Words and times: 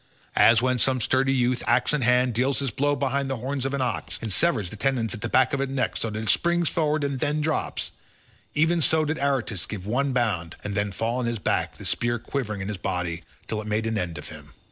As 0.41 0.63
when 0.63 0.79
some 0.79 0.99
sturdy 0.99 1.31
youth, 1.31 1.61
axe 1.67 1.93
in 1.93 2.01
hand, 2.01 2.33
deals 2.33 2.57
his 2.57 2.71
blow 2.71 2.95
behind 2.95 3.29
the 3.29 3.37
horns 3.37 3.65
of 3.65 3.73
an 3.75 3.83
ox 3.83 4.17
and 4.19 4.33
severs 4.33 4.71
the 4.71 4.75
tendons 4.75 5.13
at 5.13 5.21
the 5.21 5.29
back 5.29 5.53
of 5.53 5.61
its 5.61 5.71
neck 5.71 5.95
so 5.95 6.09
that 6.09 6.23
it 6.23 6.27
springs 6.27 6.69
forward 6.69 7.03
and 7.03 7.19
then 7.19 7.39
drops, 7.39 7.91
even 8.55 8.81
so 8.81 9.05
did 9.05 9.19
Aretus 9.19 9.67
give 9.67 9.85
one 9.85 10.11
bound 10.11 10.55
and 10.63 10.73
then 10.73 10.91
fall 10.91 11.19
on 11.19 11.27
his 11.27 11.37
back 11.37 11.73
the 11.73 11.85
spear 11.85 12.17
quivering 12.17 12.61
in 12.61 12.67
his 12.67 12.77
body 12.79 13.21
till 13.47 13.61
it 13.61 13.67
made 13.67 13.85
an 13.85 13.95
end 13.99 14.17
of 14.17 14.29
him. 14.29 14.53